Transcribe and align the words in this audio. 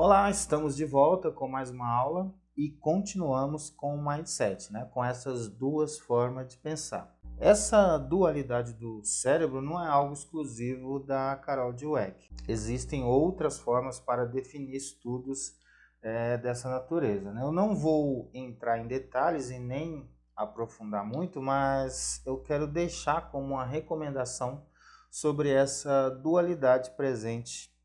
Olá, 0.00 0.30
estamos 0.30 0.76
de 0.76 0.84
volta 0.84 1.28
com 1.28 1.48
mais 1.48 1.70
uma 1.70 1.92
aula 1.92 2.32
e 2.56 2.70
continuamos 2.70 3.68
com 3.68 3.96
o 3.96 4.08
mindset, 4.08 4.72
né? 4.72 4.88
com 4.94 5.04
essas 5.04 5.48
duas 5.48 5.98
formas 5.98 6.46
de 6.46 6.56
pensar. 6.56 7.18
Essa 7.36 7.98
dualidade 7.98 8.74
do 8.74 9.02
cérebro 9.02 9.60
não 9.60 9.84
é 9.84 9.88
algo 9.88 10.12
exclusivo 10.12 11.00
da 11.00 11.34
Carol 11.34 11.72
Dweck. 11.72 12.30
Existem 12.46 13.02
outras 13.02 13.58
formas 13.58 13.98
para 13.98 14.24
definir 14.24 14.76
estudos 14.76 15.56
é, 16.00 16.38
dessa 16.38 16.70
natureza. 16.70 17.32
Né? 17.32 17.42
Eu 17.42 17.50
não 17.50 17.74
vou 17.74 18.30
entrar 18.32 18.78
em 18.78 18.86
detalhes 18.86 19.50
e 19.50 19.58
nem 19.58 20.08
aprofundar 20.36 21.04
muito, 21.04 21.42
mas 21.42 22.22
eu 22.24 22.38
quero 22.38 22.68
deixar 22.68 23.32
como 23.32 23.54
uma 23.54 23.64
recomendação 23.64 24.64
sobre 25.10 25.50
essa 25.50 26.08
dualidade 26.08 26.92
presente 26.92 27.76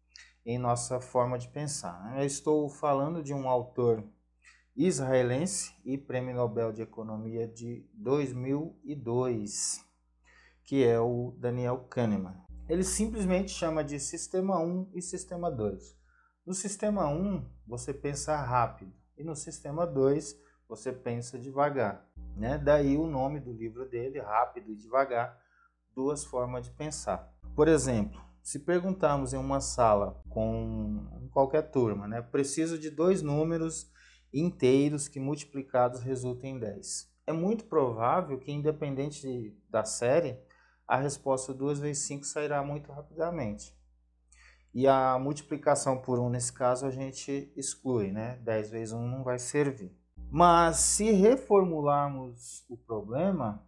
em 0.46 0.58
nossa 0.58 1.00
forma 1.00 1.38
de 1.38 1.48
pensar. 1.48 2.04
Né? 2.04 2.22
Eu 2.22 2.26
estou 2.26 2.68
falando 2.70 3.24
de 3.24 3.34
um 3.34 3.48
autor 3.48 4.04
israelense 4.76 5.74
e 5.86 5.98
Prêmio 5.98 6.36
Nobel 6.36 6.72
de 6.72 6.82
Economia 6.82 7.48
de 7.48 7.88
2002, 7.94 9.86
que 10.64 10.84
é 10.84 11.00
o 11.00 11.36
Daniel 11.38 11.86
Kahneman. 11.90 12.36
Ele 12.68 12.84
simplesmente 12.84 13.52
chama 13.52 13.84
de 13.84 14.00
Sistema 14.00 14.60
1 14.60 14.92
e 14.94 15.02
Sistema 15.02 15.52
2. 15.52 15.96
No 16.46 16.54
Sistema 16.54 17.08
1, 17.08 17.46
você 17.68 17.94
pensa 17.94 18.36
rápido, 18.36 18.94
e 19.18 19.24
no 19.24 19.36
Sistema 19.36 19.86
2, 19.86 20.42
você 20.68 20.92
pensa 20.92 21.38
devagar. 21.38 22.06
Né? 22.36 22.58
Daí 22.58 22.98
o 22.98 23.06
nome 23.06 23.40
do 23.40 23.54
livro 23.54 23.88
dele, 23.88 24.20
Rápido 24.20 24.72
e 24.72 24.76
Devagar, 24.76 25.40
duas 25.94 26.24
formas 26.24 26.66
de 26.66 26.72
pensar. 26.72 27.32
Por 27.56 27.68
exemplo, 27.68 28.20
se 28.44 28.60
perguntarmos 28.60 29.34
em 29.34 29.38
uma 29.38 29.62
sala 29.62 30.22
com 30.30 31.30
qualquer 31.32 31.72
turma, 31.72 32.08
né, 32.08 32.22
preciso 32.22 32.78
de 32.78 32.90
dois 32.90 33.22
números 33.22 33.90
inteiros 34.34 35.08
que 35.08 35.20
multiplicados 35.20 36.02
resultem 36.02 36.56
em 36.56 36.60
10. 36.60 37.10
É 37.26 37.32
muito 37.32 37.66
provável 37.66 38.38
que, 38.38 38.52
independente 38.52 39.58
da 39.70 39.86
série, 39.86 40.38
a 40.86 40.98
resposta 40.98 41.54
2 41.54 41.80
vezes 41.80 42.04
5 42.04 42.26
sairá 42.26 42.62
muito 42.62 42.92
rapidamente. 42.92 43.74
E 44.74 44.88
a 44.88 45.18
multiplicação 45.20 46.02
por 46.02 46.20
1, 46.20 46.30
nesse 46.30 46.52
caso, 46.52 46.86
a 46.86 46.92
gente 46.92 47.54
exclui, 47.56 48.12
né? 48.12 48.38
10 48.44 48.72
vezes 48.72 48.94
1 48.94 49.08
não 49.08 49.24
vai 49.24 49.40
servir. 49.40 49.96
Mas 50.30 50.78
se 50.78 51.12
reformularmos 51.12 52.66
o 52.68 52.76
problema 52.76 53.64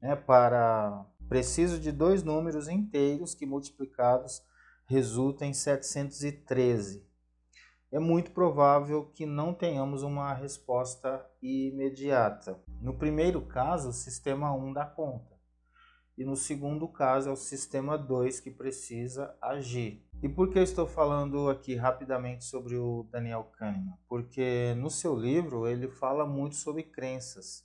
né, 0.00 0.16
para 0.16 1.06
preciso 1.28 1.78
de 1.78 1.92
dois 1.92 2.22
números 2.22 2.68
inteiros 2.68 3.34
que 3.34 3.46
multiplicados 3.46 4.42
resultem 4.86 5.50
em 5.50 5.54
713 5.54 7.08
é 7.90 7.98
muito 7.98 8.32
provável 8.32 9.06
que 9.14 9.24
não 9.24 9.54
tenhamos 9.54 10.02
uma 10.02 10.34
resposta 10.34 11.24
imediata. 11.40 12.60
No 12.82 12.94
primeiro 12.94 13.40
caso, 13.40 13.88
o 13.88 13.92
sistema 13.92 14.54
1 14.54 14.74
dá 14.74 14.84
conta. 14.84 15.38
E 16.16 16.24
no 16.24 16.36
segundo 16.36 16.86
caso, 16.88 17.30
é 17.30 17.32
o 17.32 17.36
sistema 17.36 17.96
2 17.96 18.40
que 18.40 18.50
precisa 18.50 19.34
agir. 19.40 20.04
E 20.22 20.28
por 20.28 20.50
que 20.50 20.58
eu 20.58 20.62
estou 20.62 20.86
falando 20.86 21.48
aqui 21.48 21.76
rapidamente 21.76 22.44
sobre 22.44 22.76
o 22.76 23.08
Daniel 23.10 23.44
Kahneman? 23.56 23.96
Porque 24.08 24.74
no 24.76 24.90
seu 24.90 25.16
livro 25.16 25.66
ele 25.66 25.88
fala 25.88 26.26
muito 26.26 26.56
sobre 26.56 26.82
crenças. 26.82 27.64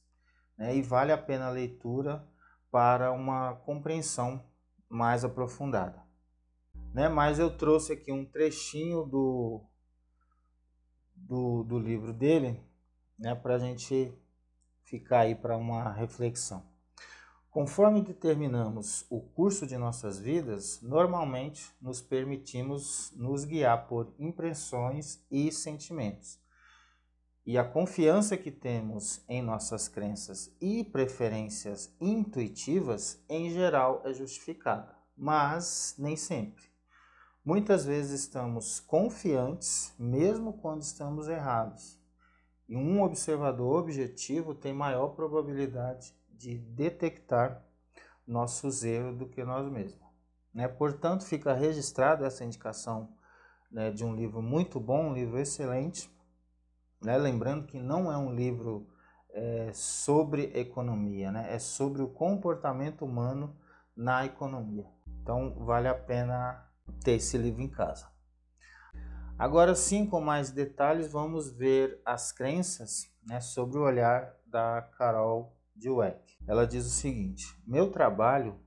Né? 0.58 0.78
E 0.78 0.82
vale 0.82 1.12
a 1.12 1.18
pena 1.18 1.48
a 1.48 1.52
leitura 1.52 2.26
para 2.74 3.12
uma 3.12 3.54
compreensão 3.54 4.44
mais 4.90 5.24
aprofundada. 5.24 6.02
Né? 6.92 7.08
Mas 7.08 7.38
eu 7.38 7.56
trouxe 7.56 7.94
aqui 7.94 8.12
um 8.12 8.26
trechinho 8.26 9.04
do 9.04 9.62
do, 11.16 11.64
do 11.64 11.78
livro 11.78 12.12
dele, 12.12 12.60
né, 13.18 13.34
para 13.36 13.56
a 13.56 13.60
gente 13.60 14.12
ficar 14.84 15.22
aí 15.22 15.36
para 15.36 15.56
uma 15.56 15.92
reflexão. 15.92 16.66
Conforme 17.50 18.02
determinamos 18.02 19.06
o 19.10 19.22
curso 19.22 19.68
de 19.68 19.78
nossas 19.78 20.20
vidas, 20.20 20.82
normalmente 20.82 21.72
nos 21.80 22.02
permitimos 22.02 23.14
nos 23.16 23.46
guiar 23.46 23.88
por 23.88 24.12
impressões 24.18 25.24
e 25.30 25.52
sentimentos. 25.52 26.43
E 27.46 27.58
a 27.58 27.64
confiança 27.64 28.38
que 28.38 28.50
temos 28.50 29.22
em 29.28 29.42
nossas 29.42 29.90
crenças 29.90 30.56
e 30.62 30.84
preferências 30.84 31.94
intuitivas, 32.00 33.22
em 33.28 33.50
geral, 33.50 34.02
é 34.06 34.14
justificada, 34.14 34.96
mas 35.18 35.96
nem 35.98 36.16
sempre. 36.16 36.64
Muitas 37.44 37.84
vezes 37.86 38.22
estamos 38.22 38.80
confiantes, 38.80 39.94
mesmo 40.00 40.54
quando 40.54 40.84
estamos 40.84 41.28
errados. 41.28 42.00
E 42.70 42.78
um 42.78 43.04
observador 43.04 43.82
objetivo 43.82 44.56
tem 44.56 44.72
maior 44.72 45.10
probabilidade 45.10 46.16
de 46.30 46.58
detectar 46.58 47.62
nossos 48.26 48.86
erros 48.86 49.18
do 49.18 49.28
que 49.28 49.44
nós 49.44 49.70
mesmos. 49.70 50.02
Né? 50.54 50.70
Portanto, 50.70 51.26
fica 51.26 51.54
registrada 51.54 52.26
essa 52.26 52.46
indicação 52.46 53.14
né, 53.70 53.92
de 53.92 54.06
um 54.06 54.16
livro 54.16 54.42
muito 54.42 54.80
bom, 54.80 55.10
um 55.10 55.14
livro 55.14 55.38
excelente. 55.38 56.10
Né? 57.04 57.18
Lembrando 57.18 57.68
que 57.68 57.80
não 57.80 58.12
é 58.12 58.18
um 58.18 58.34
livro 58.34 58.88
é, 59.32 59.72
sobre 59.74 60.52
economia, 60.54 61.32
né? 61.32 61.54
é 61.54 61.60
sobre 61.60 62.02
o 62.02 62.08
comportamento 62.08 63.04
humano 63.04 63.56
na 63.96 64.26
economia. 64.26 64.86
Então, 65.22 65.54
vale 65.66 65.88
a 65.88 65.96
pena 65.96 66.66
ter 67.04 67.14
esse 67.14 67.38
livro 67.38 67.62
em 67.62 67.70
casa. 67.70 68.12
Agora 69.38 69.74
sim, 69.74 70.06
com 70.06 70.22
mais 70.22 70.52
detalhes, 70.52 71.12
vamos 71.12 71.50
ver 71.52 72.02
as 72.06 72.32
crenças 72.32 73.12
né, 73.26 73.42
sobre 73.42 73.78
o 73.78 73.82
olhar 73.82 74.36
da 74.46 74.82
Carol 74.98 75.58
Dweck. 75.76 76.38
Ela 76.48 76.68
diz 76.68 76.86
o 76.86 76.90
seguinte: 76.90 77.44
Meu 77.66 77.92
trabalho 77.92 78.60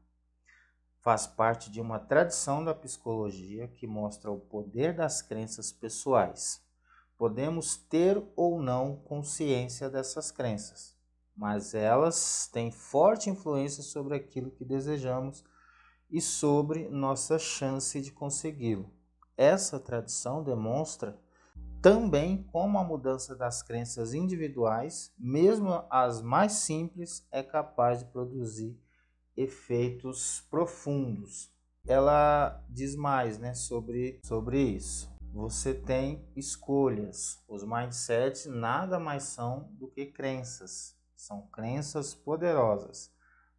faz 1.01 1.27
parte 1.27 1.71
de 1.71 1.81
uma 1.81 2.01
tradição 2.01 2.65
da 2.65 2.75
psicologia 2.75 3.69
que 3.69 3.87
mostra 3.87 4.31
o 4.31 4.41
poder 4.41 4.93
das 4.93 5.23
crenças 5.23 5.71
pessoais. 5.71 6.66
Podemos 7.17 7.77
ter 7.77 8.23
ou 8.37 8.61
não 8.61 8.97
consciência 8.97 9.89
dessas 9.89 10.31
crenças, 10.31 10.95
mas 11.35 11.75
elas 11.75 12.49
têm 12.53 12.71
forte 12.71 13.31
influência 13.31 13.83
sobre 13.83 14.15
aquilo 14.15 14.51
que 14.51 14.65
desejamos 14.65 15.43
e 16.11 16.21
sobre 16.21 16.89
nossa 16.89 17.39
chance 17.39 18.01
de 18.01 18.13
consegui-lo. 18.13 18.91
Essa 19.37 19.79
tradição 19.79 20.43
demonstra 20.43 21.19
também 21.83 22.43
como 22.51 22.79
a 22.79 22.85
mudança 22.85 23.37
das 23.37 23.63
crenças 23.63 24.13
individuais, 24.13 25.13
mesmo 25.19 25.85
as 25.89 26.21
mais 26.21 26.53
simples, 26.53 27.27
é 27.31 27.43
capaz 27.43 28.01
de 28.01 28.07
produzir 28.07 28.77
efeitos 29.37 30.45
profundos. 30.51 31.53
Ela 31.87 32.65
diz 32.69 32.97
mais 32.97 33.39
né, 33.39 33.55
sobre, 33.55 34.19
sobre 34.25 34.61
isso. 34.61 35.16
Você 35.37 35.73
tem 35.75 36.27
escolhas. 36.35 37.45
Os 37.47 37.63
mindsets 37.63 38.47
nada 38.47 38.99
mais 38.99 39.23
são 39.23 39.69
do 39.73 39.87
que 39.87 40.07
crenças. 40.07 40.97
São 41.15 41.47
crenças 41.49 42.15
poderosas 42.15 43.15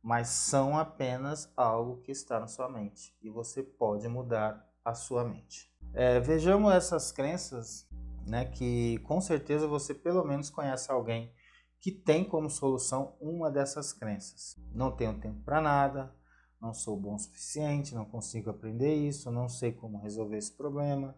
mas 0.07 0.29
são 0.29 0.77
apenas 0.77 1.51
algo 1.57 1.97
que 1.97 2.13
está 2.13 2.39
na 2.39 2.47
sua 2.47 2.69
mente 2.69 3.13
e 3.21 3.29
você 3.29 3.61
pode 3.61 4.07
mudar 4.07 4.65
a 4.83 4.93
sua 4.93 5.25
mente. 5.25 5.69
É, 5.93 6.17
vejamos 6.17 6.71
essas 6.73 7.11
crenças, 7.11 7.85
né, 8.25 8.45
que 8.45 8.99
com 8.99 9.19
certeza 9.19 9.67
você 9.67 9.93
pelo 9.93 10.23
menos 10.23 10.49
conhece 10.49 10.89
alguém 10.89 11.33
que 11.81 11.91
tem 11.91 12.23
como 12.23 12.49
solução 12.49 13.17
uma 13.19 13.51
dessas 13.51 13.91
crenças. 13.91 14.55
Não 14.73 14.95
tenho 14.95 15.19
tempo 15.19 15.41
para 15.43 15.59
nada, 15.59 16.15
não 16.61 16.73
sou 16.73 16.95
bom 16.97 17.15
o 17.15 17.19
suficiente, 17.19 17.93
não 17.93 18.05
consigo 18.05 18.49
aprender 18.49 18.95
isso, 18.95 19.29
não 19.29 19.49
sei 19.49 19.73
como 19.73 19.99
resolver 19.99 20.37
esse 20.37 20.55
problema, 20.55 21.15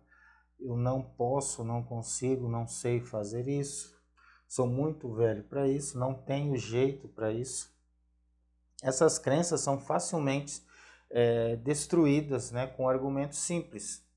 eu 0.59 0.75
não 0.75 1.01
posso, 1.01 1.63
não 1.63 1.81
consigo, 1.81 2.49
não 2.49 2.67
sei 2.67 2.99
fazer 2.99 3.47
isso, 3.47 3.97
sou 4.47 4.67
muito 4.67 5.13
velho 5.13 5.43
para 5.43 5.67
isso, 5.67 5.97
não 5.97 6.13
tenho 6.13 6.55
jeito 6.57 7.07
para 7.07 7.31
isso. 7.31 7.73
Essas 8.81 9.19
crenças 9.19 9.61
são 9.61 9.79
facilmente 9.79 10.61
é, 11.09 11.55
destruídas 11.57 12.51
né, 12.51 12.67
com 12.67 12.87
argumentos 12.87 13.39
simples. 13.39 14.07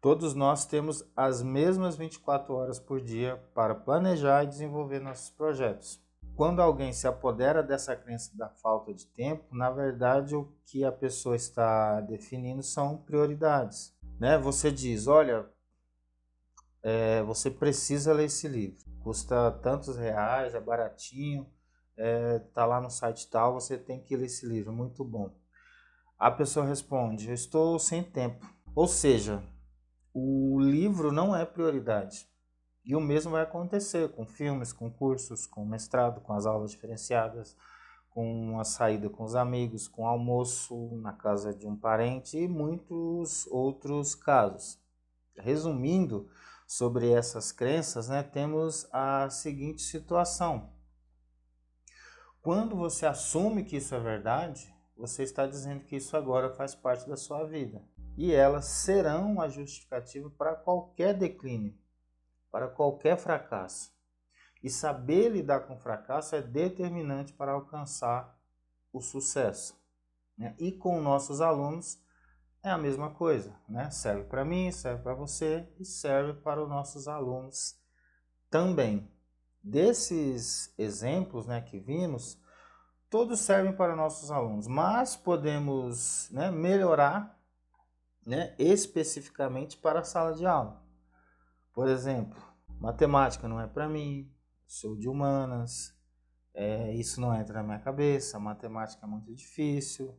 Todos 0.00 0.34
nós 0.34 0.66
temos 0.66 1.04
as 1.16 1.42
mesmas 1.42 1.96
24 1.96 2.52
horas 2.54 2.78
por 2.78 3.00
dia 3.00 3.36
para 3.54 3.74
planejar 3.74 4.42
e 4.42 4.48
desenvolver 4.48 5.00
nossos 5.00 5.30
projetos. 5.30 6.02
Quando 6.34 6.60
alguém 6.60 6.92
se 6.92 7.06
apodera 7.06 7.62
dessa 7.62 7.94
crença 7.94 8.36
da 8.36 8.48
falta 8.48 8.92
de 8.92 9.06
tempo, 9.06 9.54
na 9.54 9.70
verdade 9.70 10.34
o 10.34 10.50
que 10.64 10.84
a 10.84 10.90
pessoa 10.90 11.36
está 11.36 12.00
definindo 12.00 12.62
são 12.62 12.96
prioridades. 12.96 13.94
Né? 14.22 14.38
Você 14.38 14.70
diz, 14.70 15.08
olha, 15.08 15.50
é, 16.80 17.24
você 17.24 17.50
precisa 17.50 18.12
ler 18.12 18.26
esse 18.26 18.46
livro, 18.46 18.78
custa 19.00 19.50
tantos 19.50 19.96
reais, 19.96 20.54
é 20.54 20.60
baratinho, 20.60 21.44
é, 21.96 22.38
tá 22.54 22.64
lá 22.64 22.80
no 22.80 22.88
site 22.88 23.28
tal, 23.28 23.54
você 23.54 23.76
tem 23.76 24.00
que 24.00 24.16
ler 24.16 24.26
esse 24.26 24.46
livro, 24.46 24.72
muito 24.72 25.02
bom. 25.02 25.34
A 26.16 26.30
pessoa 26.30 26.64
responde, 26.64 27.26
eu 27.26 27.34
estou 27.34 27.80
sem 27.80 28.00
tempo. 28.00 28.46
Ou 28.76 28.86
seja, 28.86 29.42
o 30.14 30.60
livro 30.60 31.10
não 31.10 31.34
é 31.34 31.44
prioridade. 31.44 32.28
E 32.84 32.94
o 32.94 33.00
mesmo 33.00 33.32
vai 33.32 33.42
acontecer 33.42 34.08
com 34.10 34.24
filmes, 34.24 34.72
com 34.72 34.88
cursos, 34.88 35.48
com 35.48 35.66
mestrado, 35.66 36.20
com 36.20 36.32
as 36.32 36.46
aulas 36.46 36.70
diferenciadas, 36.70 37.56
com 38.14 38.58
a 38.60 38.64
saída 38.64 39.08
com 39.08 39.24
os 39.24 39.34
amigos, 39.34 39.88
com 39.88 40.06
almoço 40.06 40.96
na 40.96 41.12
casa 41.12 41.54
de 41.54 41.66
um 41.66 41.76
parente 41.76 42.36
e 42.38 42.46
muitos 42.46 43.46
outros 43.46 44.14
casos. 44.14 44.78
Resumindo 45.36 46.28
sobre 46.66 47.10
essas 47.10 47.52
crenças, 47.52 48.08
né, 48.08 48.22
temos 48.22 48.86
a 48.92 49.28
seguinte 49.30 49.82
situação. 49.82 50.72
Quando 52.40 52.76
você 52.76 53.06
assume 53.06 53.64
que 53.64 53.76
isso 53.76 53.94
é 53.94 54.00
verdade, 54.00 54.74
você 54.96 55.22
está 55.22 55.46
dizendo 55.46 55.84
que 55.84 55.96
isso 55.96 56.16
agora 56.16 56.50
faz 56.50 56.74
parte 56.74 57.08
da 57.08 57.16
sua 57.16 57.44
vida. 57.44 57.82
E 58.16 58.32
elas 58.32 58.66
serão 58.66 59.40
a 59.40 59.48
justificativa 59.48 60.28
para 60.30 60.54
qualquer 60.54 61.14
declínio, 61.14 61.74
para 62.50 62.68
qualquer 62.68 63.16
fracasso. 63.16 63.91
E 64.62 64.70
saber 64.70 65.28
lidar 65.30 65.60
com 65.60 65.74
o 65.74 65.78
fracasso 65.78 66.36
é 66.36 66.42
determinante 66.42 67.32
para 67.32 67.52
alcançar 67.52 68.38
o 68.92 69.00
sucesso. 69.00 69.76
Né? 70.36 70.54
E 70.58 70.72
com 70.72 71.00
nossos 71.00 71.40
alunos 71.40 72.00
é 72.62 72.70
a 72.70 72.78
mesma 72.78 73.10
coisa. 73.10 73.54
Né? 73.68 73.90
Serve 73.90 74.24
para 74.24 74.44
mim, 74.44 74.70
serve 74.70 75.02
para 75.02 75.14
você 75.14 75.68
e 75.78 75.84
serve 75.84 76.34
para 76.40 76.62
os 76.62 76.68
nossos 76.68 77.08
alunos 77.08 77.76
também. 78.50 79.10
Desses 79.62 80.72
exemplos 80.78 81.46
né, 81.46 81.60
que 81.60 81.78
vimos, 81.78 82.40
todos 83.08 83.40
servem 83.40 83.72
para 83.72 83.94
nossos 83.94 84.30
alunos, 84.30 84.66
mas 84.66 85.14
podemos 85.14 86.28
né, 86.30 86.50
melhorar 86.50 87.38
né, 88.26 88.54
especificamente 88.58 89.76
para 89.76 90.00
a 90.00 90.04
sala 90.04 90.34
de 90.34 90.46
aula. 90.46 90.82
Por 91.72 91.88
exemplo, 91.88 92.40
matemática 92.80 93.46
não 93.46 93.60
é 93.60 93.66
para 93.66 93.88
mim, 93.88 94.31
sou 94.72 94.96
de 94.96 95.06
humanas, 95.06 95.94
é, 96.54 96.94
isso 96.94 97.20
não 97.20 97.34
entra 97.38 97.54
na 97.54 97.62
minha 97.62 97.78
cabeça, 97.78 98.38
matemática 98.38 99.04
é 99.04 99.08
muito 99.08 99.32
difícil, 99.34 100.18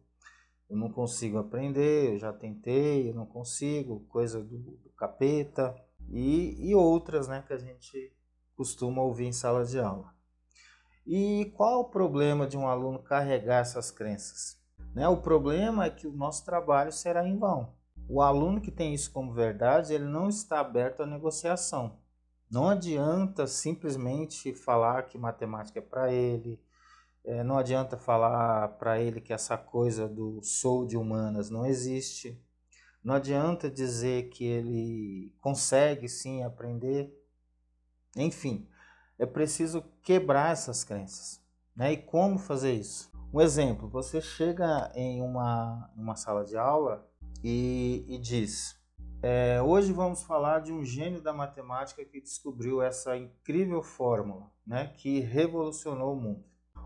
eu 0.69 0.77
não 0.77 0.91
consigo 0.91 1.39
aprender, 1.39 2.13
eu 2.13 2.19
já 2.19 2.31
tentei, 2.31 3.09
eu 3.09 3.15
não 3.15 3.25
consigo, 3.25 4.05
coisa 4.09 4.44
do, 4.44 4.57
do 4.57 4.89
capeta, 4.95 5.75
e, 6.07 6.69
e 6.69 6.75
outras 6.75 7.27
né, 7.27 7.44
que 7.45 7.53
a 7.53 7.57
gente 7.57 8.15
costuma 8.55 9.01
ouvir 9.01 9.25
em 9.25 9.33
sala 9.33 9.65
de 9.65 9.79
aula. 9.79 10.13
E 11.05 11.51
qual 11.57 11.81
o 11.81 11.89
problema 11.89 12.45
de 12.45 12.55
um 12.55 12.67
aluno 12.67 13.00
carregar 13.00 13.61
essas 13.61 13.89
crenças? 13.89 14.61
Né? 14.94 15.07
O 15.07 15.21
problema 15.21 15.85
é 15.85 15.89
que 15.89 16.05
o 16.05 16.13
nosso 16.13 16.45
trabalho 16.45 16.91
será 16.91 17.27
em 17.27 17.38
vão. 17.38 17.73
O 18.07 18.21
aluno 18.21 18.61
que 18.61 18.71
tem 18.71 18.94
isso 18.94 19.11
como 19.11 19.33
verdade, 19.33 19.94
ele 19.94 20.05
não 20.05 20.29
está 20.29 20.59
aberto 20.59 21.01
à 21.01 21.07
negociação. 21.07 22.02
Não 22.53 22.69
adianta 22.69 23.47
simplesmente 23.47 24.53
falar 24.53 25.07
que 25.07 25.17
matemática 25.17 25.79
é 25.79 25.81
para 25.81 26.13
ele, 26.13 26.61
é, 27.25 27.44
não 27.44 27.57
adianta 27.57 27.97
falar 27.97 28.67
para 28.77 29.01
ele 29.01 29.19
que 29.19 29.33
essa 29.33 29.57
coisa 29.57 30.07
do 30.07 30.39
sou 30.44 30.85
de 30.85 30.95
humanas 30.95 31.50
não 31.50 31.65
existe, 31.65 32.39
não 33.03 33.15
adianta 33.15 33.71
dizer 33.71 34.29
que 34.29 34.45
ele 34.45 35.35
consegue 35.41 36.07
sim 36.07 36.44
aprender. 36.44 37.11
Enfim, 38.15 38.69
é 39.17 39.25
preciso 39.25 39.83
quebrar 40.03 40.51
essas 40.51 40.83
crenças. 40.83 41.41
Né? 41.75 41.94
E 41.94 41.97
como 41.97 42.38
fazer 42.38 42.73
isso? 42.73 43.11
Um 43.33 43.41
exemplo: 43.41 43.89
você 43.89 44.21
chega 44.21 44.91
em 44.94 45.23
uma, 45.23 45.91
uma 45.97 46.15
sala 46.15 46.45
de 46.45 46.55
aula 46.55 47.03
e, 47.44 48.05
e 48.07 48.19
diz: 48.19 48.79
é, 49.24 49.62
hoje 49.62 49.94
vamos 49.94 50.22
falar 50.22 50.60
de 50.60 50.74
um 50.74 50.84
gênio 50.84 51.22
da 51.22 51.31
matemática 51.31 52.04
que 52.04 52.20
descobriu 52.20 52.81
essa 52.81 53.16
incrível 53.16 53.81
fórmula, 53.81 54.52
né, 54.68 54.88
que 54.98 55.22
revolucionou 55.22 56.12
o 56.12 56.22
mundo. 56.22 56.44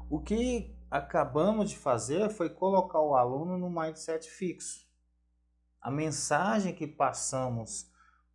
O 0.07 0.19
que 0.19 0.77
acabamos 0.89 1.71
de 1.71 1.77
fazer 1.79 2.29
foi 2.29 2.47
colocar 2.47 3.01
o 3.01 3.15
aluno 3.15 3.57
no 3.57 3.71
mindset 3.71 4.29
fixo. 4.29 4.87
A 5.81 5.89
mensagem 5.89 6.75
que 6.75 6.85
passamos 6.85 7.91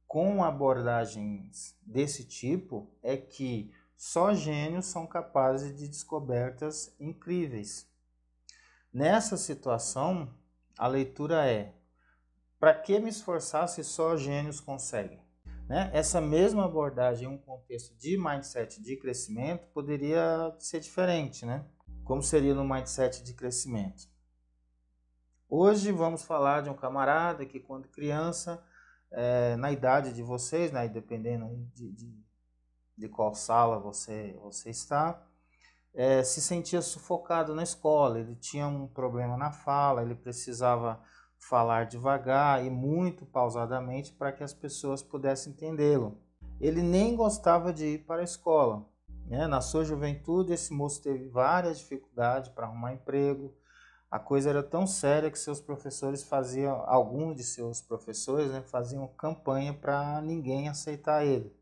com 0.08 0.42
abordagens 0.42 1.78
desse 1.80 2.24
tipo 2.24 2.92
é 3.04 3.16
que 3.16 3.72
só 3.96 4.34
gênios 4.34 4.86
são 4.86 5.06
capazes 5.06 5.76
de 5.76 5.86
descobertas 5.86 6.92
incríveis. 6.98 7.88
Nessa 8.92 9.36
situação, 9.36 10.34
a 10.76 10.88
leitura 10.88 11.46
é 11.48 11.72
para 12.62 12.74
que 12.74 13.00
me 13.00 13.10
esforçar 13.10 13.68
se 13.68 13.82
só 13.82 14.16
gênios 14.16 14.60
conseguem? 14.60 15.20
Né? 15.68 15.90
Essa 15.92 16.20
mesma 16.20 16.64
abordagem 16.66 17.28
em 17.28 17.32
um 17.32 17.36
contexto 17.36 17.92
de 17.98 18.16
mindset 18.16 18.80
de 18.80 18.96
crescimento 18.96 19.66
poderia 19.74 20.54
ser 20.60 20.78
diferente, 20.78 21.44
né? 21.44 21.66
Como 22.04 22.22
seria 22.22 22.54
no 22.54 22.64
mindset 22.64 23.24
de 23.24 23.34
crescimento? 23.34 24.04
Hoje 25.48 25.90
vamos 25.90 26.22
falar 26.22 26.62
de 26.62 26.70
um 26.70 26.74
camarada 26.74 27.44
que 27.44 27.58
quando 27.58 27.88
criança, 27.88 28.64
é, 29.10 29.56
na 29.56 29.72
idade 29.72 30.12
de 30.12 30.22
vocês, 30.22 30.70
né, 30.70 30.86
dependendo 30.86 31.48
de, 31.74 31.90
de, 31.90 32.24
de 32.96 33.08
qual 33.08 33.34
sala 33.34 33.80
você, 33.80 34.38
você 34.40 34.70
está, 34.70 35.20
é, 35.92 36.22
se 36.22 36.40
sentia 36.40 36.80
sufocado 36.80 37.56
na 37.56 37.64
escola, 37.64 38.20
ele 38.20 38.36
tinha 38.36 38.68
um 38.68 38.86
problema 38.86 39.36
na 39.36 39.50
fala, 39.50 40.02
ele 40.02 40.14
precisava 40.14 41.02
falar 41.48 41.86
devagar 41.86 42.64
e 42.64 42.70
muito 42.70 43.26
pausadamente 43.26 44.12
para 44.12 44.32
que 44.32 44.44
as 44.44 44.54
pessoas 44.54 45.02
pudessem 45.02 45.52
entendê-lo. 45.52 46.16
Ele 46.60 46.80
nem 46.80 47.16
gostava 47.16 47.72
de 47.72 47.86
ir 47.86 47.98
para 48.04 48.20
a 48.20 48.24
escola. 48.24 48.86
Né? 49.26 49.46
Na 49.48 49.60
sua 49.60 49.84
juventude, 49.84 50.52
esse 50.52 50.72
moço 50.72 51.02
teve 51.02 51.28
várias 51.28 51.78
dificuldades 51.80 52.48
para 52.48 52.66
arrumar 52.66 52.92
emprego. 52.92 53.52
A 54.08 54.18
coisa 54.18 54.50
era 54.50 54.62
tão 54.62 54.86
séria 54.86 55.30
que 55.30 55.38
seus 55.38 55.60
professores 55.60 56.22
faziam, 56.22 56.84
alguns 56.86 57.36
de 57.36 57.42
seus 57.42 57.80
professores 57.80 58.52
né, 58.52 58.62
faziam 58.62 59.06
campanha 59.08 59.74
para 59.74 60.20
ninguém 60.20 60.68
aceitar 60.68 61.26
ele. 61.26 61.52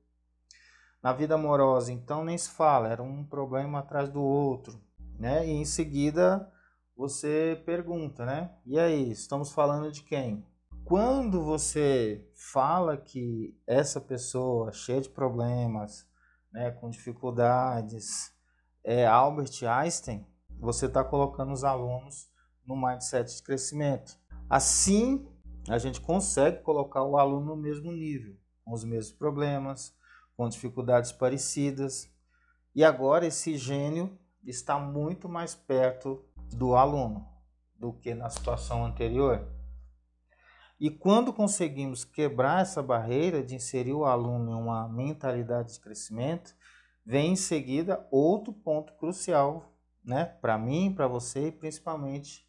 Na 1.03 1.13
vida 1.15 1.37
amorosa, 1.37 1.91
então, 1.91 2.23
nem 2.23 2.37
se 2.37 2.51
fala, 2.51 2.89
era 2.89 3.03
um 3.03 3.25
problema 3.25 3.79
atrás 3.79 4.11
do 4.11 4.21
outro. 4.21 4.79
Né? 5.19 5.47
E 5.47 5.51
em 5.51 5.65
seguida, 5.65 6.53
você 7.01 7.59
pergunta, 7.65 8.27
né? 8.27 8.55
E 8.67 8.79
aí, 8.79 9.11
estamos 9.11 9.51
falando 9.53 9.91
de 9.91 10.03
quem? 10.03 10.47
Quando 10.85 11.43
você 11.43 12.31
fala 12.53 12.95
que 12.95 13.59
essa 13.67 13.99
pessoa 13.99 14.71
cheia 14.71 15.01
de 15.01 15.09
problemas, 15.09 16.07
né, 16.53 16.71
com 16.73 16.91
dificuldades, 16.91 18.35
é 18.85 19.07
Albert 19.07 19.65
Einstein, 19.67 20.27
você 20.59 20.85
está 20.85 21.03
colocando 21.03 21.55
os 21.55 21.65
alunos 21.65 22.31
no 22.67 22.77
mindset 22.77 23.35
de 23.35 23.43
crescimento. 23.45 24.19
Assim, 24.47 25.27
a 25.71 25.79
gente 25.79 26.03
consegue 26.03 26.63
colocar 26.63 27.03
o 27.03 27.17
aluno 27.17 27.57
no 27.57 27.57
mesmo 27.57 27.91
nível, 27.93 28.37
com 28.63 28.75
os 28.75 28.85
mesmos 28.85 29.17
problemas, 29.17 29.97
com 30.37 30.47
dificuldades 30.51 31.13
parecidas. 31.13 32.13
E 32.75 32.85
agora 32.85 33.25
esse 33.25 33.57
gênio 33.57 34.19
está 34.45 34.79
muito 34.79 35.31
mais 35.31 35.55
perto 35.55 36.25
do 36.57 36.75
aluno 36.75 37.27
do 37.79 37.93
que 37.93 38.15
na 38.15 38.29
situação 38.29 38.85
anterior. 38.85 39.47
E 40.79 40.91
quando 40.91 41.33
conseguimos 41.33 42.05
quebrar 42.05 42.63
essa 42.63 42.83
barreira 42.83 43.43
de 43.43 43.55
inserir 43.55 43.93
o 43.93 44.05
aluno 44.05 44.51
em 44.51 44.55
uma 44.55 44.89
mentalidade 44.89 45.75
de 45.75 45.81
crescimento, 45.81 46.55
vem 47.05 47.33
em 47.33 47.37
seguida 47.37 48.07
outro 48.11 48.53
ponto 48.53 48.95
crucial, 48.95 49.75
né, 50.03 50.25
para 50.25 50.57
mim, 50.57 50.93
para 50.95 51.07
você 51.07 51.49
e 51.49 51.53
principalmente 51.53 52.47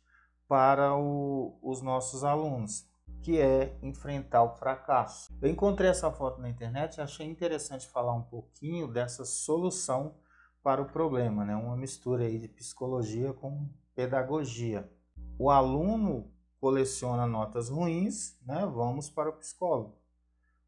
para 0.47 0.95
o, 0.95 1.57
os 1.61 1.81
nossos 1.81 2.23
alunos, 2.23 2.85
que 3.21 3.39
é 3.39 3.77
enfrentar 3.81 4.43
o 4.43 4.55
fracasso. 4.55 5.33
Eu 5.41 5.49
encontrei 5.49 5.89
essa 5.89 6.11
foto 6.11 6.41
na 6.41 6.49
internet 6.49 6.97
e 6.97 7.01
achei 7.01 7.27
interessante 7.27 7.87
falar 7.87 8.13
um 8.13 8.23
pouquinho 8.23 8.87
dessa 8.87 9.25
solução 9.25 10.15
para 10.63 10.81
o 10.81 10.85
problema, 10.85 11.43
né? 11.43 11.55
Uma 11.55 11.75
mistura 11.75 12.23
aí 12.23 12.37
de 12.39 12.47
psicologia 12.47 13.33
com 13.33 13.67
pedagogia. 13.95 14.89
O 15.37 15.49
aluno 15.49 16.31
coleciona 16.59 17.25
notas 17.25 17.69
ruins, 17.69 18.39
né? 18.45 18.65
Vamos 18.65 19.09
para 19.09 19.29
o 19.29 19.33
psicólogo. 19.33 19.99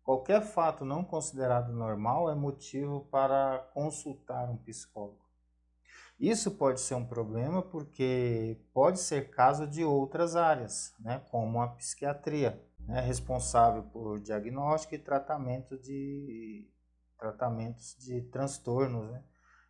Qualquer 0.04 0.42
fato 0.42 0.84
não 0.84 1.04
considerado 1.04 1.72
normal 1.72 2.30
é 2.30 2.36
motivo 2.36 3.08
para 3.12 3.60
consultar 3.74 4.50
um 4.50 4.58
psicólogo. 4.58 5.24
Isso 6.20 6.52
pode 6.52 6.82
ser 6.82 6.96
um 6.96 7.06
problema 7.06 7.62
porque 7.62 8.60
pode 8.74 9.00
ser 9.00 9.30
caso 9.30 9.68
de 9.68 9.84
outras 9.84 10.36
áreas, 10.36 10.94
né, 11.00 11.22
como 11.30 11.62
a 11.62 11.68
psiquiatria, 11.68 12.62
né, 12.80 13.02
responsável 13.02 13.84
por 13.84 14.20
diagnóstico 14.20 14.96
e 14.96 15.00
tratamento 15.00 15.78
de 15.78 16.70
tratamentos 17.18 17.96
de 18.00 18.22
transtornos 18.24 19.10
né, 19.10 19.24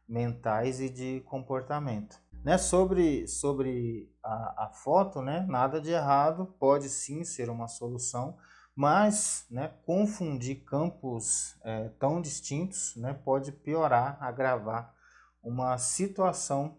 mentais 0.08 0.80
e 0.80 0.90
de 0.90 1.22
comportamento. 1.22 2.22
Né, 2.44 2.58
sobre 2.58 3.26
sobre 3.26 4.12
a, 4.22 4.66
a 4.66 4.70
foto, 4.70 5.22
né, 5.22 5.46
nada 5.48 5.80
de 5.80 5.92
errado, 5.92 6.54
pode 6.60 6.90
sim 6.90 7.24
ser 7.24 7.50
uma 7.50 7.70
solução, 7.70 8.38
Mas 8.76 9.46
né, 9.50 9.72
confundir 9.86 10.66
campos 10.66 11.56
é, 11.64 11.90
tão 12.00 12.20
distintos 12.22 12.96
né, 12.98 13.14
pode 13.14 13.52
piorar, 13.52 14.18
agravar 14.22 14.94
uma 15.42 15.78
situação 15.78 16.78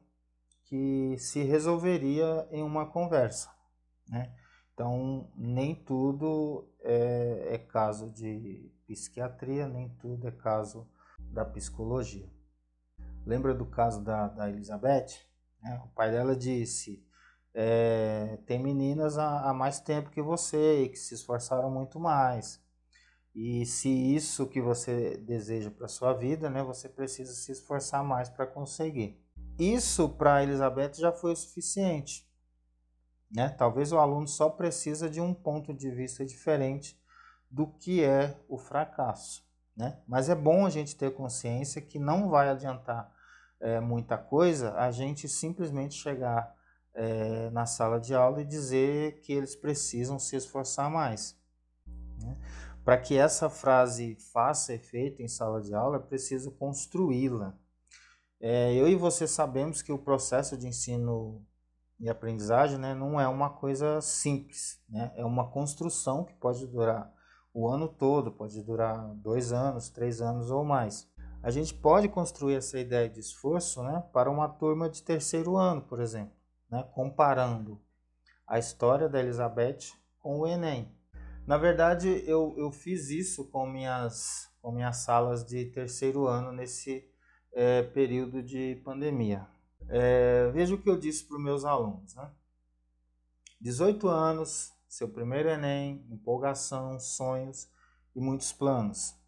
que 0.65 1.17
se 1.19 1.43
resolveria 1.43 2.49
em 2.51 2.63
uma 2.63 2.87
conversa. 2.87 3.51
Né? 4.09 4.35
Então, 4.73 5.31
nem 5.37 5.75
tudo 5.75 6.69
é, 6.81 7.55
é 7.55 7.59
caso 7.59 8.11
de 8.11 8.73
psiquiatria, 8.87 9.69
nem 9.69 9.89
tudo 10.01 10.27
é 10.27 10.33
caso 10.33 10.89
da 11.31 11.45
psicologia. 11.45 12.29
Lembra 13.27 13.55
do 13.55 13.67
caso 13.67 14.03
da, 14.03 14.29
da 14.29 14.49
Elizabeth? 14.49 15.07
É, 15.65 15.75
o 15.77 15.89
pai 15.89 16.11
dela 16.11 16.37
disse: 16.37 17.03
é, 17.55 18.39
tem 18.47 18.59
meninas 18.59 19.17
há, 19.17 19.49
há, 19.49 19.55
mais 19.55 19.81
tempo 19.81 20.11
que 20.11 20.21
você 20.21 20.83
e 20.83 20.89
que 20.89 20.99
se 20.99 21.15
esforçaram 21.15 21.71
muito 21.71 22.01
mais. 22.01 22.63
E 23.35 23.65
se 23.65 23.89
isso 23.89 24.49
que 24.49 24.61
você 24.61 25.17
deseja 25.19 25.71
para 25.71 25.89
sua 25.89 26.13
vida, 26.13 26.51
né, 26.51 26.63
você 26.63 26.89
precisa 26.89 27.33
se 27.33 27.53
esforçar 27.53 28.05
mais 28.05 28.29
para 28.29 28.47
conseguir. 28.47 29.21
Isso 29.59 30.09
para 30.09 30.43
Elizabeth 30.43 30.95
já 30.95 31.13
foi 31.13 31.33
o 31.33 31.37
suficiente. 31.37 32.29
Né? 33.31 33.49
Talvez 33.49 33.93
o 33.93 33.99
aluno 33.99 34.29
só 34.29 34.51
precisa 34.51 35.09
de 35.09 35.21
um 35.21 35.33
ponto 35.33 35.73
de 35.73 35.91
vista 35.91 36.25
diferente 36.25 37.01
do 37.51 37.67
que 37.67 38.03
é 38.03 38.41
o 38.49 38.59
fracasso. 38.59 39.45
Né? 39.77 40.01
Mas 40.07 40.29
é 40.29 40.35
bom 40.35 40.67
a 40.67 40.71
gente 40.71 40.97
ter 40.97 41.13
consciência 41.15 41.83
que 41.83 41.99
não 41.99 42.29
vai 42.29 42.49
adiantar 42.49 43.13
é, 43.65 43.81
muita 43.81 44.19
coisa 44.19 44.75
a 44.75 44.91
gente 44.91 45.27
simplesmente 45.27 45.95
chegar 45.95 46.55
é, 46.93 47.49
na 47.51 47.65
sala 47.65 47.99
de 47.99 48.15
aula 48.15 48.43
e 48.43 48.45
dizer 48.45 49.21
que 49.21 49.33
eles 49.33 49.57
precisam 49.57 50.19
se 50.19 50.37
esforçar 50.37 50.91
mais. 50.91 51.35
Né? 52.21 52.37
Para 52.85 52.99
que 52.99 53.17
essa 53.17 53.49
frase 53.49 54.17
faça 54.33 54.75
efeito 54.75 55.23
em 55.23 55.29
sala 55.29 55.63
de 55.63 55.75
aula, 55.75 55.97
é 55.97 56.01
preciso 56.01 56.51
construí-la. 56.51 57.55
É, 58.39 58.75
eu 58.75 58.87
e 58.87 58.95
você 58.95 59.27
sabemos 59.27 59.81
que 59.81 59.91
o 59.91 59.99
processo 59.99 60.59
de 60.59 60.69
ensino 60.69 61.43
e 61.99 62.11
aprendizagem 62.11 62.77
né, 62.77 62.95
não 62.95 63.19
é 63.19 63.27
uma 63.27 63.49
coisa 63.49 64.03
simples, 64.03 64.79
né? 64.87 65.11
é 65.17 65.25
uma 65.25 65.49
construção 65.49 66.23
que 66.23 66.35
pode 66.35 66.67
durar 66.67 67.11
o 67.55 67.67
ano 67.67 67.89
todo, 67.89 68.31
pode 68.31 68.63
durar 68.63 69.15
dois 69.15 69.53
anos, 69.53 69.89
três 69.89 70.21
anos 70.21 70.51
ou 70.51 70.65
mais. 70.65 71.09
A 71.45 71.51
gente 71.51 71.75
pode 71.75 72.09
construir 72.09 72.55
essa 72.55 72.81
ideia 72.81 73.07
de 73.07 73.21
esforço 73.21 73.83
né, 73.83 74.03
para 74.15 74.31
uma 74.31 74.49
turma 74.49 74.89
de 74.89 75.03
terceiro 75.03 75.59
ano, 75.59 75.83
por 75.83 76.01
exemplo, 76.01 76.33
né, 76.71 76.83
comparando 76.95 77.79
a 78.47 78.59
história 78.59 79.11
da 79.11 79.21
Elizabeth 79.21 79.93
com 80.19 80.41
o 80.41 80.47
Enem. 80.47 80.91
Na 81.47 81.59
verdade, 81.59 82.25
eu, 82.27 82.55
eu 82.57 82.73
fiz 82.73 83.11
isso 83.11 83.45
com 83.51 83.67
minhas, 83.67 84.51
com 84.63 84.73
minhas 84.73 84.97
salas 84.97 85.45
de 85.45 85.67
terceiro 85.67 86.27
ano 86.27 86.51
nesse 86.51 87.07
é, 87.53 87.83
período 87.83 88.43
de 88.43 88.81
pandemia. 88.83 89.47
É, 89.91 90.51
veja 90.51 90.75
o 90.75 90.81
que 90.81 90.89
eu 90.89 90.99
disse 90.99 91.25
para 91.25 91.37
os 91.37 91.45
meus 91.45 91.67
alunos. 91.67 92.15
Né? 92.15 92.31
18 93.61 94.09
anos, 94.09 94.73
seu 94.89 95.11
primeiro 95.11 95.51
Enem, 95.51 96.07
empolgação, 96.09 96.99
sonhos 96.99 97.69
e 98.17 98.19
muitos 98.19 98.51
planos. 98.51 99.23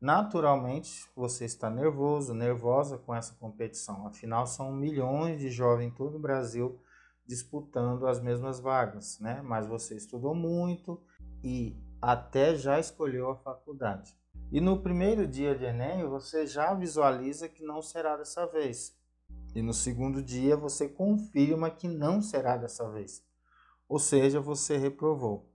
Naturalmente, 0.00 1.08
você 1.16 1.44
está 1.44 1.68
nervoso, 1.68 2.32
nervosa 2.32 2.98
com 2.98 3.14
essa 3.14 3.34
competição. 3.34 4.06
Afinal, 4.06 4.46
são 4.46 4.72
milhões 4.72 5.40
de 5.40 5.50
jovens 5.50 5.88
em 5.88 5.90
todo 5.90 6.16
o 6.16 6.20
Brasil 6.20 6.80
disputando 7.26 8.06
as 8.06 8.20
mesmas 8.20 8.58
vagas, 8.58 9.18
né? 9.20 9.42
Mas 9.42 9.66
você 9.66 9.96
estudou 9.96 10.34
muito 10.34 11.02
e 11.42 11.76
até 12.00 12.54
já 12.54 12.78
escolheu 12.78 13.30
a 13.30 13.36
faculdade. 13.36 14.16
E 14.50 14.60
no 14.60 14.80
primeiro 14.80 15.26
dia 15.26 15.54
de 15.54 15.64
Enem, 15.64 16.06
você 16.06 16.46
já 16.46 16.72
visualiza 16.72 17.48
que 17.48 17.62
não 17.62 17.82
será 17.82 18.16
dessa 18.16 18.46
vez. 18.46 18.96
E 19.54 19.60
no 19.60 19.74
segundo 19.74 20.22
dia 20.22 20.56
você 20.56 20.88
confirma 20.88 21.70
que 21.70 21.86
não 21.86 22.22
será 22.22 22.56
dessa 22.56 22.88
vez. 22.90 23.22
Ou 23.86 23.98
seja, 23.98 24.40
você 24.40 24.78
reprovou. 24.78 25.50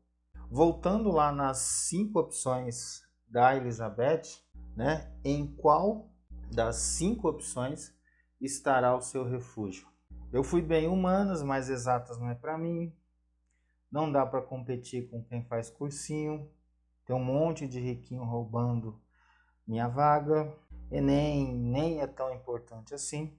Voltando 0.52 1.10
lá 1.12 1.32
nas 1.32 1.58
cinco 1.58 2.20
opções 2.20 3.02
da 3.34 3.56
Elizabeth, 3.58 4.44
né, 4.76 5.12
em 5.26 5.48
qual 5.48 6.08
das 6.54 6.76
cinco 6.76 7.28
opções 7.28 7.92
estará 8.40 8.96
o 8.96 9.02
seu 9.02 9.24
refúgio? 9.26 9.88
Eu 10.32 10.44
fui 10.44 10.62
bem 10.62 10.88
humanas, 10.88 11.42
mas 11.42 11.68
exatas 11.68 12.20
não 12.20 12.30
é 12.30 12.36
para 12.36 12.58
mim. 12.58 12.96
Não 13.92 14.12
dá 14.12 14.26
para 14.26 14.42
competir 14.42 15.10
com 15.10 15.24
quem 15.24 15.44
faz 15.46 15.70
cursinho. 15.70 16.48
Tem 17.06 17.16
um 17.16 17.24
monte 17.24 17.68
de 17.68 17.80
riquinho 17.80 18.24
roubando 18.24 19.02
minha 19.68 19.88
vaga. 19.88 20.56
Enem 20.92 21.54
nem 21.54 22.02
é 22.02 22.08
tão 22.08 22.34
importante 22.34 22.94
assim 22.94 23.36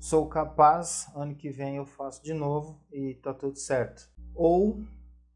sou 0.00 0.26
capaz, 0.26 1.08
ano 1.14 1.34
que 1.34 1.50
vem 1.50 1.76
eu 1.76 1.84
faço 1.84 2.24
de 2.24 2.32
novo 2.32 2.80
e 2.90 3.14
tá 3.22 3.34
tudo 3.34 3.58
certo. 3.58 4.08
Ou 4.34 4.82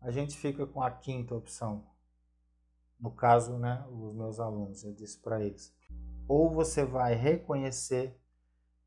a 0.01 0.11
gente 0.11 0.37
fica 0.37 0.67
com 0.67 0.83
a 0.83 0.91
quinta 0.91 1.35
opção. 1.35 1.85
No 2.99 3.11
caso, 3.11 3.59
né, 3.59 3.85
os 3.91 4.15
meus 4.15 4.41
alunos, 4.41 4.85
eu 4.85 4.93
disse 4.93 5.19
para 5.19 5.43
eles. 5.43 5.75
Ou 6.27 6.51
você 6.51 6.85
vai 6.85 7.15
reconhecer 7.15 8.19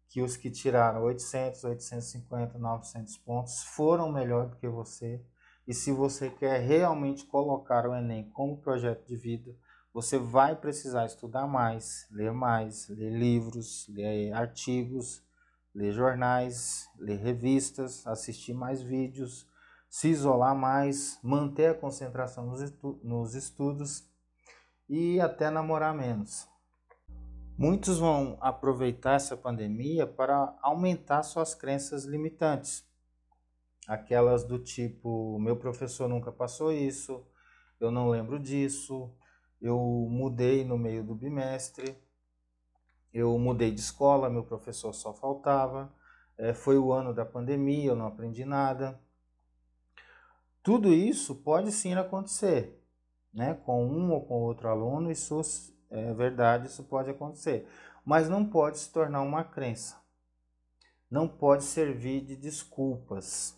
que 0.09 0.21
os 0.21 0.37
que 0.37 0.49
tiraram 0.49 1.03
800, 1.03 1.63
850, 1.63 2.57
900 2.57 3.17
pontos 3.17 3.63
foram 3.63 4.11
melhor 4.11 4.49
do 4.49 4.55
que 4.55 4.67
você. 4.67 5.23
E 5.67 5.73
se 5.73 5.91
você 5.91 6.29
quer 6.29 6.61
realmente 6.61 7.25
colocar 7.25 7.85
o 7.85 7.93
Enem 7.93 8.29
como 8.29 8.57
projeto 8.57 9.05
de 9.05 9.17
vida, 9.17 9.53
você 9.93 10.17
vai 10.17 10.55
precisar 10.55 11.05
estudar 11.05 11.45
mais, 11.45 12.07
ler 12.11 12.31
mais, 12.31 12.87
ler 12.87 13.11
livros, 13.11 13.87
ler 13.89 14.31
artigos, 14.31 15.23
ler 15.73 15.91
jornais, 15.91 16.87
ler 16.97 17.17
revistas, 17.17 18.05
assistir 18.07 18.53
mais 18.53 18.81
vídeos, 18.81 19.47
se 19.89 20.09
isolar 20.09 20.55
mais, 20.55 21.19
manter 21.23 21.71
a 21.71 21.73
concentração 21.73 22.45
nos, 22.45 22.61
estu 22.61 22.99
nos 23.03 23.33
estudos 23.35 24.09
e 24.89 25.19
até 25.19 25.49
namorar 25.49 25.95
menos. 25.95 26.47
Muitos 27.57 27.97
vão 27.97 28.37
aproveitar 28.39 29.15
essa 29.15 29.35
pandemia 29.35 30.05
para 30.05 30.55
aumentar 30.61 31.23
suas 31.23 31.55
crenças 31.55 32.05
limitantes. 32.05 32.85
Aquelas 33.87 34.43
do 34.43 34.59
tipo: 34.59 35.39
meu 35.39 35.55
professor 35.55 36.07
nunca 36.07 36.31
passou 36.31 36.71
isso, 36.71 37.25
eu 37.79 37.89
não 37.89 38.09
lembro 38.09 38.39
disso, 38.39 39.11
eu 39.59 39.79
mudei 39.79 40.63
no 40.63 40.77
meio 40.77 41.03
do 41.03 41.15
bimestre, 41.15 41.97
eu 43.11 43.37
mudei 43.39 43.71
de 43.71 43.79
escola, 43.79 44.29
meu 44.29 44.43
professor 44.43 44.93
só 44.93 45.13
faltava. 45.13 45.91
É, 46.37 46.53
foi 46.53 46.77
o 46.77 46.93
ano 46.93 47.13
da 47.13 47.25
pandemia, 47.25 47.89
eu 47.89 47.95
não 47.95 48.05
aprendi 48.05 48.45
nada. 48.45 49.01
Tudo 50.67 50.93
isso 50.93 51.33
pode 51.33 51.71
sim 51.71 51.93
acontecer, 51.93 52.77
né? 53.33 53.53
Com 53.53 53.87
um 53.87 54.11
ou 54.11 54.25
com 54.25 54.41
outro 54.41 54.67
aluno, 54.67 55.09
isso 55.09 55.41
é 55.89 56.13
verdade, 56.13 56.67
isso 56.67 56.83
pode 56.83 57.09
acontecer. 57.09 57.65
Mas 58.03 58.27
não 58.27 58.45
pode 58.45 58.77
se 58.77 58.91
tornar 58.91 59.21
uma 59.21 59.45
crença. 59.45 59.95
Não 61.09 61.25
pode 61.25 61.63
servir 61.63 62.19
de 62.19 62.35
desculpas. 62.35 63.57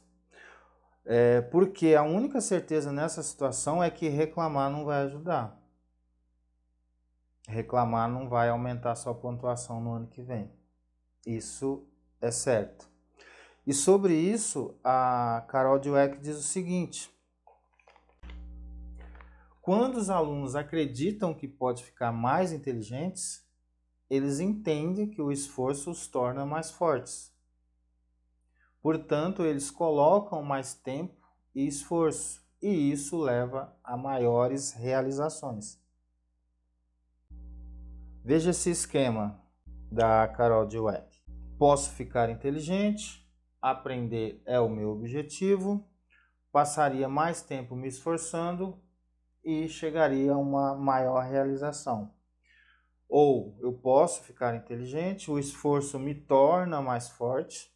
É, 1.04 1.42
porque 1.42 1.96
a 1.96 2.04
única 2.04 2.39
certeza 2.39 2.92
nessa 2.92 3.24
situação 3.24 3.84
é 3.84 3.89
que 3.89 4.08
reclamar 4.08 4.70
não 4.70 4.86
vai 4.86 5.01
ajudar 5.06 5.60
reclamar 7.48 8.08
não 8.08 8.30
vai 8.30 8.50
aumentar 8.50 8.94
sua 8.94 9.16
pontuação 9.16 9.82
no 9.82 9.94
ano 9.94 10.06
que 10.06 10.22
vem. 10.22 10.51
Isso 11.25 11.88
é 12.22 12.30
certo. 12.30 12.88
E 13.66 13.74
sobre 13.74 14.13
isso, 14.13 14.75
a 14.84 15.46
Carol 15.48 15.80
Dweck 15.80 16.20
diz 16.20 16.38
o 16.38 16.44
seguinte: 16.44 17.12
quando 19.62 19.98
os 19.98 20.10
alunos 20.10 20.56
acreditam 20.56 21.34
que 21.34 21.48
pode 21.48 21.84
ficar 21.84 22.12
mais 22.12 22.51
inteligentes, 22.51 23.48
eles 24.10 24.39
entendem 24.39 25.08
que 25.08 25.22
o 25.22 25.32
esforço 25.32 25.92
os 25.92 26.08
torna 26.08 26.46
mais 26.46 26.72
fortes. 26.72 27.32
Portanto, 28.82 29.44
eles 29.46 29.70
colocam 29.70 30.42
mais 30.42 30.74
tempo 30.74 31.16
e 31.54 31.68
esforço, 31.68 32.42
e 32.60 32.92
isso 32.92 33.18
leva 33.18 33.78
a 33.84 33.96
maiores 33.96 34.72
realizações. 34.72 35.80
Veja 38.24 38.50
esse 38.50 38.72
esquema 38.72 39.39
da 39.92 40.28
Carol 40.30 40.66
Dweck. 40.66 41.20
Posso 41.58 41.92
ficar 41.92 42.30
inteligente, 42.30 43.19
aprender 43.62 44.42
é 44.46 44.60
o 44.60 44.70
meu 44.70 44.89
objetivo, 44.89 45.88
passaria 46.51 47.08
mais 47.08 47.42
tempo 47.42 47.75
me 47.75 47.88
esforçando 47.88 48.82
e 49.44 49.68
chegaria 49.68 50.34
a 50.34 50.38
uma 50.38 50.75
maior 50.75 51.24
realização. 51.24 52.13
Ou 53.08 53.58
eu 53.60 53.74
posso 53.74 54.24
ficar 54.24 54.56
inteligente, 54.56 55.32
o 55.32 55.39
esforço 55.39 55.98
me 55.98 56.13
torna 56.13 56.82
mais 56.82 57.10
forte 57.10 57.72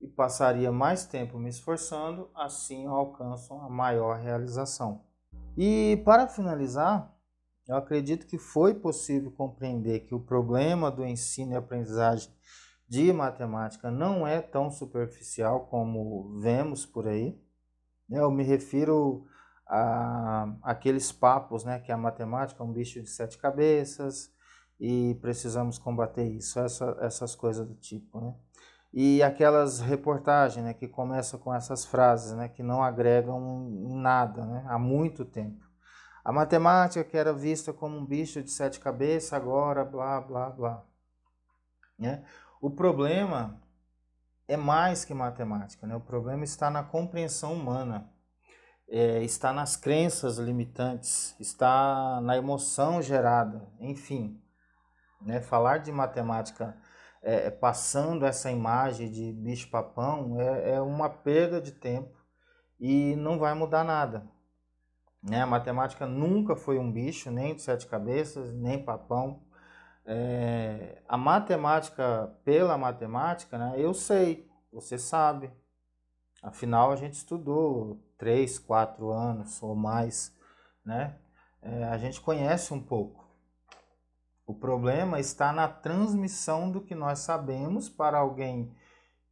e 0.00 0.08
passaria 0.08 0.72
mais 0.72 1.04
tempo 1.04 1.38
me 1.38 1.50
esforçando, 1.50 2.30
assim 2.34 2.86
eu 2.86 2.92
alcanço 2.92 3.54
a 3.54 3.68
maior 3.68 4.18
realização. 4.18 5.04
E 5.56 6.00
para 6.04 6.26
finalizar, 6.26 7.14
eu 7.68 7.76
acredito 7.76 8.26
que 8.26 8.38
foi 8.38 8.74
possível 8.74 9.30
compreender 9.30 10.00
que 10.00 10.14
o 10.14 10.20
problema 10.20 10.90
do 10.90 11.06
ensino 11.06 11.52
e 11.52 11.56
aprendizagem 11.56 12.32
de 12.92 13.10
matemática 13.10 13.90
não 13.90 14.26
é 14.26 14.42
tão 14.42 14.70
superficial 14.70 15.60
como 15.68 16.38
vemos 16.40 16.84
por 16.84 17.08
aí. 17.08 17.40
Eu 18.10 18.30
me 18.30 18.42
refiro 18.44 19.24
a 19.66 20.54
aqueles 20.62 21.10
papos, 21.10 21.64
né, 21.64 21.78
que 21.78 21.90
a 21.90 21.96
matemática 21.96 22.62
é 22.62 22.66
um 22.66 22.70
bicho 22.70 23.00
de 23.00 23.08
sete 23.08 23.38
cabeças 23.38 24.30
e 24.78 25.14
precisamos 25.22 25.78
combater 25.78 26.28
isso, 26.28 26.60
essa, 26.60 26.94
essas 27.00 27.34
coisas 27.34 27.66
do 27.66 27.74
tipo, 27.76 28.20
né? 28.20 28.34
E 28.92 29.22
aquelas 29.22 29.80
reportagens, 29.80 30.62
né, 30.62 30.74
que 30.74 30.86
começam 30.86 31.40
com 31.40 31.54
essas 31.54 31.86
frases, 31.86 32.36
né, 32.36 32.46
que 32.46 32.62
não 32.62 32.82
agregam 32.82 33.70
nada, 33.88 34.44
né, 34.44 34.66
há 34.68 34.78
muito 34.78 35.24
tempo. 35.24 35.64
A 36.22 36.30
matemática 36.30 37.02
que 37.02 37.16
era 37.16 37.32
vista 37.32 37.72
como 37.72 37.96
um 37.96 38.04
bicho 38.04 38.42
de 38.42 38.50
sete 38.50 38.78
cabeças, 38.78 39.32
agora 39.32 39.82
blá, 39.82 40.20
blá, 40.20 40.50
blá. 40.50 40.84
Né? 41.98 42.22
O 42.62 42.70
problema 42.70 43.60
é 44.46 44.56
mais 44.56 45.04
que 45.04 45.12
matemática, 45.12 45.84
né? 45.84 45.96
o 45.96 46.00
problema 46.00 46.44
está 46.44 46.70
na 46.70 46.84
compreensão 46.84 47.54
humana, 47.54 48.08
é, 48.88 49.20
está 49.24 49.52
nas 49.52 49.76
crenças 49.76 50.38
limitantes, 50.38 51.34
está 51.40 52.20
na 52.20 52.36
emoção 52.36 53.02
gerada, 53.02 53.68
enfim. 53.80 54.40
Né? 55.20 55.40
Falar 55.40 55.78
de 55.78 55.90
matemática 55.90 56.76
é, 57.20 57.50
passando 57.50 58.24
essa 58.24 58.48
imagem 58.48 59.10
de 59.10 59.32
bicho-papão 59.32 60.40
é, 60.40 60.74
é 60.74 60.80
uma 60.80 61.10
perda 61.10 61.60
de 61.60 61.72
tempo 61.72 62.16
e 62.78 63.16
não 63.16 63.40
vai 63.40 63.54
mudar 63.54 63.82
nada. 63.82 64.24
Né? 65.20 65.42
A 65.42 65.46
matemática 65.46 66.06
nunca 66.06 66.54
foi 66.54 66.78
um 66.78 66.92
bicho, 66.92 67.28
nem 67.28 67.56
de 67.56 67.62
sete 67.62 67.88
cabeças, 67.88 68.52
nem 68.52 68.84
papão. 68.84 69.42
É, 70.04 71.02
a 71.08 71.16
matemática 71.16 72.36
pela 72.44 72.76
matemática, 72.76 73.56
né? 73.56 73.74
eu 73.76 73.94
sei, 73.94 74.48
você 74.72 74.98
sabe. 74.98 75.50
Afinal, 76.42 76.90
a 76.90 76.96
gente 76.96 77.14
estudou 77.14 78.02
três, 78.18 78.58
quatro 78.58 79.10
anos 79.10 79.62
ou 79.62 79.76
mais, 79.76 80.36
né? 80.84 81.16
É, 81.60 81.84
a 81.84 81.96
gente 81.96 82.20
conhece 82.20 82.74
um 82.74 82.80
pouco. 82.80 83.22
O 84.44 84.52
problema 84.52 85.20
está 85.20 85.52
na 85.52 85.68
transmissão 85.68 86.70
do 86.70 86.80
que 86.80 86.94
nós 86.94 87.20
sabemos 87.20 87.88
para 87.88 88.18
alguém 88.18 88.74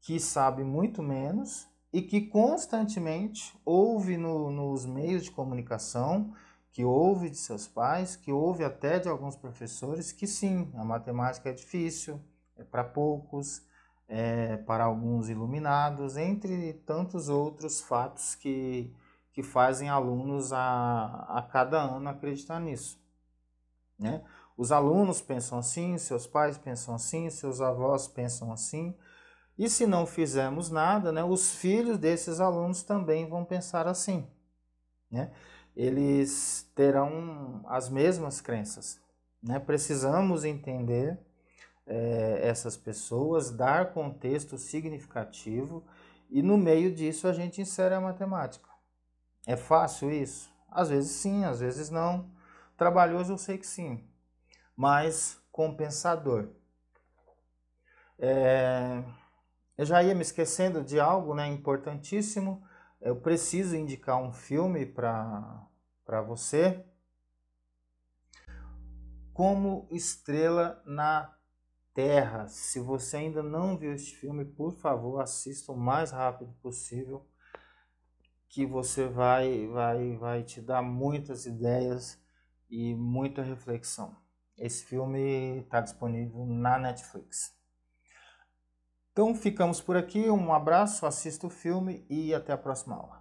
que 0.00 0.20
sabe 0.20 0.62
muito 0.62 1.02
menos 1.02 1.68
e 1.92 2.00
que 2.00 2.20
constantemente 2.22 3.58
ouve 3.64 4.16
no, 4.16 4.50
nos 4.50 4.86
meios 4.86 5.24
de 5.24 5.32
comunicação, 5.32 6.32
que 6.72 6.84
ouve 6.84 7.30
de 7.30 7.36
seus 7.36 7.66
pais, 7.66 8.16
que 8.16 8.32
ouve 8.32 8.64
até 8.64 8.98
de 8.98 9.08
alguns 9.08 9.36
professores, 9.36 10.12
que 10.12 10.26
sim, 10.26 10.70
a 10.74 10.84
matemática 10.84 11.48
é 11.48 11.52
difícil, 11.52 12.20
é 12.56 12.62
para 12.62 12.84
poucos, 12.84 13.62
é 14.08 14.56
para 14.56 14.84
alguns 14.84 15.28
iluminados, 15.28 16.16
entre 16.16 16.74
tantos 16.86 17.28
outros 17.28 17.80
fatos 17.80 18.34
que, 18.34 18.94
que 19.32 19.42
fazem 19.42 19.88
alunos 19.88 20.52
a, 20.52 21.26
a 21.28 21.42
cada 21.42 21.80
ano 21.80 22.08
acreditar 22.08 22.60
nisso. 22.60 23.00
Né? 23.98 24.22
Os 24.56 24.72
alunos 24.72 25.20
pensam 25.20 25.58
assim, 25.58 25.96
seus 25.98 26.26
pais 26.26 26.58
pensam 26.58 26.94
assim, 26.94 27.30
seus 27.30 27.60
avós 27.60 28.06
pensam 28.06 28.52
assim, 28.52 28.96
e 29.58 29.68
se 29.68 29.86
não 29.86 30.06
fizermos 30.06 30.70
nada, 30.70 31.12
né, 31.12 31.22
os 31.22 31.54
filhos 31.54 31.98
desses 31.98 32.40
alunos 32.40 32.82
também 32.82 33.28
vão 33.28 33.44
pensar 33.44 33.86
assim. 33.86 34.26
Né? 35.10 35.30
Eles 35.82 36.70
terão 36.74 37.62
as 37.66 37.88
mesmas 37.88 38.38
crenças. 38.38 39.00
Né? 39.42 39.58
Precisamos 39.58 40.44
entender 40.44 41.18
é, 41.86 42.40
essas 42.42 42.76
pessoas, 42.76 43.50
dar 43.50 43.94
contexto 43.94 44.58
significativo 44.58 45.82
e 46.28 46.42
no 46.42 46.58
meio 46.58 46.94
disso 46.94 47.26
a 47.26 47.32
gente 47.32 47.62
insere 47.62 47.94
a 47.94 48.00
matemática. 48.00 48.68
É 49.46 49.56
fácil 49.56 50.10
isso? 50.10 50.52
Às 50.70 50.90
vezes 50.90 51.12
sim, 51.12 51.46
às 51.46 51.60
vezes 51.60 51.88
não. 51.88 52.30
Trabalhoso 52.76 53.32
eu 53.32 53.38
sei 53.38 53.56
que 53.56 53.66
sim, 53.66 54.06
mas 54.76 55.42
compensador. 55.50 56.50
É, 58.18 59.02
eu 59.78 59.86
já 59.86 60.02
ia 60.02 60.14
me 60.14 60.20
esquecendo 60.20 60.84
de 60.84 61.00
algo 61.00 61.34
né, 61.34 61.48
importantíssimo. 61.48 62.62
Eu 63.00 63.16
preciso 63.16 63.74
indicar 63.74 64.22
um 64.22 64.30
filme 64.30 64.84
para 66.10 66.20
você. 66.20 66.84
Como 69.32 69.86
Estrela 69.92 70.82
na 70.84 71.32
Terra. 71.94 72.48
Se 72.48 72.80
você 72.80 73.18
ainda 73.18 73.44
não 73.44 73.78
viu 73.78 73.94
este 73.94 74.16
filme, 74.16 74.44
por 74.44 74.74
favor, 74.80 75.20
assista 75.20 75.70
o 75.70 75.76
mais 75.76 76.10
rápido 76.10 76.52
possível, 76.60 77.28
que 78.48 78.66
você 78.66 79.06
vai, 79.06 79.68
vai, 79.68 80.16
vai 80.16 80.42
te 80.42 80.60
dar 80.60 80.82
muitas 80.82 81.46
ideias 81.46 82.20
e 82.68 82.92
muita 82.92 83.40
reflexão. 83.42 84.16
Esse 84.58 84.84
filme 84.84 85.60
está 85.60 85.80
disponível 85.80 86.44
na 86.44 86.76
Netflix. 86.76 87.56
Então 89.12 89.32
ficamos 89.32 89.80
por 89.80 89.96
aqui, 89.96 90.28
um 90.28 90.52
abraço, 90.52 91.06
assista 91.06 91.46
o 91.46 91.50
filme 91.50 92.04
e 92.10 92.34
até 92.34 92.52
a 92.52 92.58
próxima 92.58 92.96
aula. 92.96 93.19